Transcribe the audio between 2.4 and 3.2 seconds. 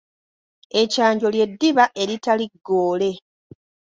ggwoole.